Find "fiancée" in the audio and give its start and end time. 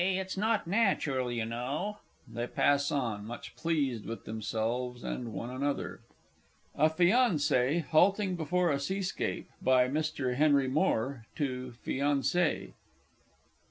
11.85-12.73